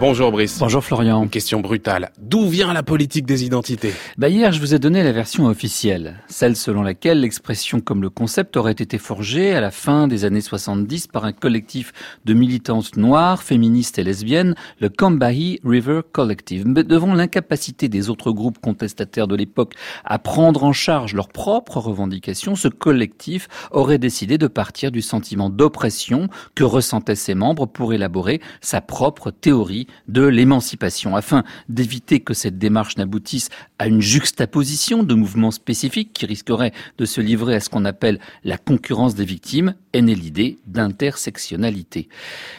[0.00, 0.58] Bonjour Brice.
[0.58, 1.22] Bonjour Florian.
[1.22, 2.10] Une question brutale.
[2.18, 3.92] D'où vient la politique des identités?
[4.16, 8.08] Bah Hier, je vous ai donné la version officielle, celle selon laquelle l'expression comme le
[8.08, 11.92] concept aurait été forgée à la fin des années 70 par un collectif
[12.24, 16.66] de militantes noires, féministes et lesbiennes, le Combahee River Collective.
[16.66, 19.74] Mais devant l'incapacité des autres groupes contestataires de l'époque
[20.06, 25.50] à prendre en charge leurs propres revendications, ce collectif aurait décidé de partir du sentiment
[25.50, 32.34] d'oppression que ressentaient ses membres pour élaborer sa propre théorie de l'émancipation, afin d'éviter que
[32.34, 37.60] cette démarche n'aboutisse à une juxtaposition de mouvements spécifiques qui risqueraient de se livrer à
[37.60, 42.08] ce qu'on appelle la concurrence des victimes, est née l'idée d'intersectionnalité.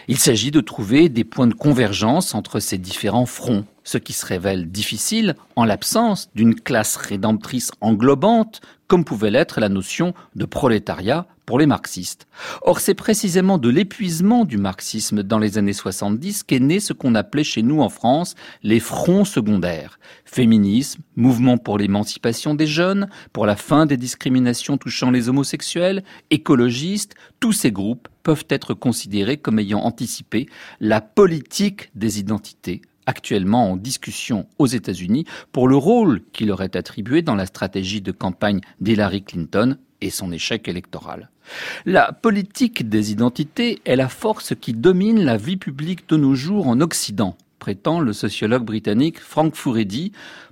[0.08, 4.26] Il s'agit de trouver des points de convergence entre ces différents fronts, ce qui se
[4.26, 11.26] révèle difficile en l'absence d'une classe rédemptrice englobante, comme pouvait l'être la notion de prolétariat
[11.46, 12.28] pour les marxistes.
[12.62, 17.16] Or, c'est précisément de l'épuisement du marxisme dans les années 70 qu'est né ce qu'on
[17.16, 19.98] appelait chez nous en France les fronts secondaires.
[20.26, 27.16] Féminisme, mouvement pour l'émancipation des jeunes, pour la fin des discriminations touchant les homosexuels, écologistes,
[27.40, 30.50] tous ces groupes peuvent être considérés comme ayant anticipé
[30.82, 36.76] la politique des identités actuellement en discussion aux États-Unis pour le rôle qui leur est
[36.76, 41.30] attribué dans la stratégie de campagne d'Hillary Clinton et son échec électoral.
[41.86, 46.68] La politique des identités est la force qui domine la vie publique de nos jours
[46.68, 50.12] en Occident, prétend le sociologue britannique Frank Furedi.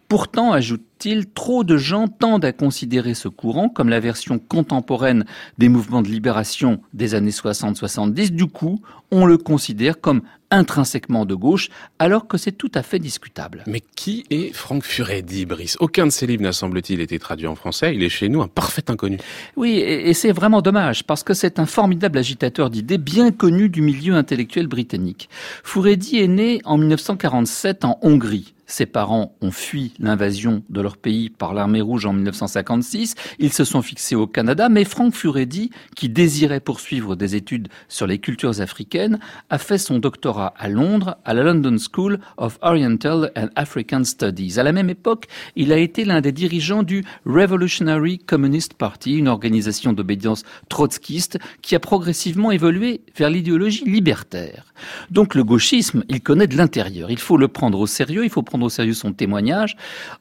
[0.10, 5.24] Pourtant, ajoute-t-il, trop de gens tendent à considérer ce courant comme la version contemporaine
[5.60, 8.32] des mouvements de libération des années 60-70.
[8.32, 12.98] Du coup, on le considère comme intrinsèquement de gauche, alors que c'est tout à fait
[12.98, 13.64] discutable.
[13.68, 15.78] Mais qui est Franck Furedi, Brice?
[15.80, 17.94] Aucun de ses livres n'a semble-t-il été traduit en français.
[17.94, 19.20] Il est chez nous un parfait inconnu.
[19.58, 23.84] Oui, et, c'est vraiment dommage, parce que c'est un formidable agitateur d'idées bien connu du
[23.84, 25.30] milieu intellectuel britannique.
[25.64, 28.56] Furedi est né en 1947 en Hongrie.
[28.70, 33.16] Ses parents ont fui l'invasion de leur pays par l'armée rouge en 1956.
[33.40, 38.06] Ils se sont fixés au Canada, mais Frank Furedi, qui désirait poursuivre des études sur
[38.06, 39.18] les cultures africaines,
[39.50, 44.60] a fait son doctorat à Londres, à la London School of Oriental and African Studies.
[44.60, 45.26] À la même époque,
[45.56, 51.74] il a été l'un des dirigeants du Revolutionary Communist Party, une organisation d'obédience trotskiste qui
[51.74, 54.74] a progressivement évolué vers l'idéologie libertaire.
[55.10, 57.10] Donc le gauchisme, il connaît de l'intérieur.
[57.10, 59.76] Il faut le prendre au sérieux, il faut prendre au sérieux son témoignage.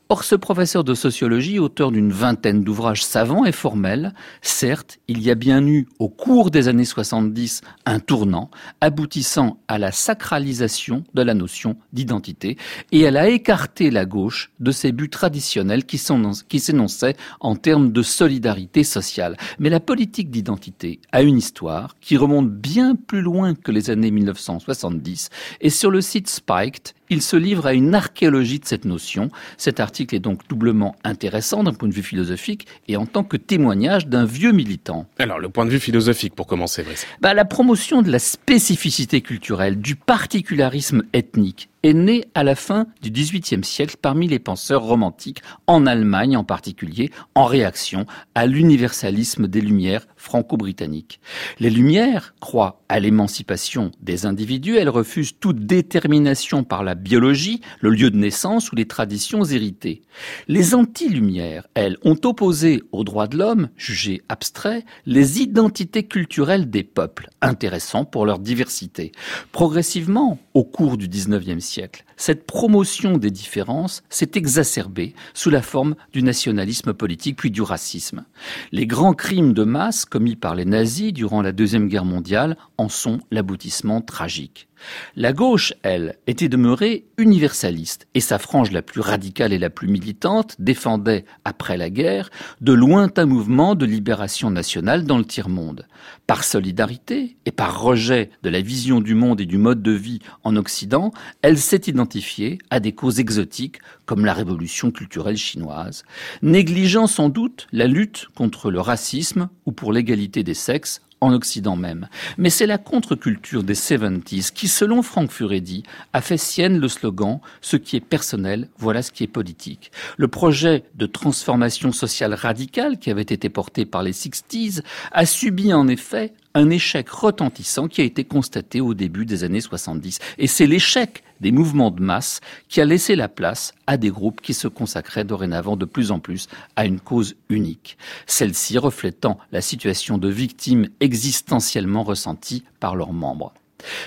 [0.08, 5.30] Or, ce professeur de sociologie, auteur d'une vingtaine d'ouvrages savants et formels, certes, il y
[5.30, 8.50] a bien eu, au cours des années 70, un tournant
[8.80, 12.56] aboutissant à la sacralisation de la notion d'identité
[12.92, 18.02] et elle a écarté la gauche de ses buts traditionnels qui s'énonçaient en termes de
[18.02, 19.36] solidarité sociale.
[19.58, 24.10] Mais la politique d'identité a une histoire qui remonte bien plus loin que les années
[24.10, 29.30] 1970 et sur le site Spiked, il se livre à une archéologie de cette notion.
[29.56, 33.36] Cet article est donc doublement intéressant d'un point de vue philosophique et en tant que
[33.36, 35.06] témoignage d'un vieux militant.
[35.18, 37.06] Alors, le point de vue philosophique, pour commencer, Brice.
[37.20, 42.86] Bah, la promotion de la spécificité culturelle, du particularisme ethnique est né à la fin
[43.02, 49.46] du XVIIIe siècle parmi les penseurs romantiques, en Allemagne en particulier, en réaction à l'universalisme
[49.48, 51.20] des Lumières franco-britanniques.
[51.60, 57.90] Les Lumières croient à l'émancipation des individus, elles refusent toute détermination par la biologie, le
[57.90, 60.02] lieu de naissance ou les traditions héritées.
[60.48, 66.82] Les anti-Lumières, elles, ont opposé aux droits de l'homme, jugés abstraits, les identités culturelles des
[66.82, 69.12] peuples, intéressants pour leur diversité.
[69.52, 71.67] Progressivement, au cours du XIXe siècle,
[72.16, 78.24] cette promotion des différences s'est exacerbée sous la forme du nationalisme politique puis du racisme.
[78.72, 82.88] Les grands crimes de masse commis par les nazis durant la Deuxième Guerre mondiale en
[82.88, 84.67] sont l'aboutissement tragique.
[85.16, 89.88] La gauche, elle, était demeurée universaliste, et sa frange la plus radicale et la plus
[89.88, 92.30] militante défendait, après la guerre,
[92.60, 95.86] de lointains mouvements de libération nationale dans le tiers-monde.
[96.26, 100.20] Par solidarité et par rejet de la vision du monde et du mode de vie
[100.44, 106.04] en Occident, elle s'est identifiée à des causes exotiques comme la révolution culturelle chinoise,
[106.42, 111.76] négligeant sans doute la lutte contre le racisme ou pour l'égalité des sexes en Occident
[111.76, 112.08] même.
[112.36, 115.82] Mais c'est la contre-culture des 70s qui, selon Frank Furedi,
[116.12, 119.90] a fait sienne le slogan «Ce qui est personnel, voilà ce qui est politique».
[120.16, 124.82] Le projet de transformation sociale radicale qui avait été porté par les 60s
[125.12, 129.60] a subi en effet un échec retentissant qui a été constaté au début des années
[129.60, 130.18] 70.
[130.38, 134.40] Et c'est l'échec des mouvements de masse qui a laissé la place à des groupes
[134.40, 137.96] qui se consacraient dorénavant de plus en plus à une cause unique,
[138.26, 143.54] celle-ci reflétant la situation de victimes existentiellement ressentie par leurs membres.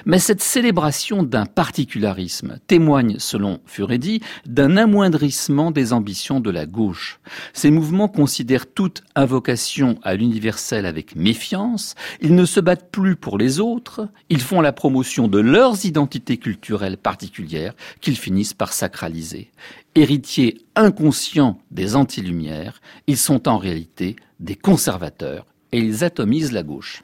[0.06, 7.20] Mais cette célébration d'un particularisme témoigne, selon Furedi, d'un amoindrissement des ambitions de la gauche.
[7.54, 13.38] Ces mouvements considèrent toute invocation à l'universel avec méfiance, ils ne se battent plus pour
[13.38, 19.52] les autres, ils font la promotion de leurs identités culturelles particulières qu'ils finissent par sacraliser.
[19.96, 27.00] Héritiers inconscients des antilumières, ils sont en réalité des conservateurs et ils atomisent la gauche.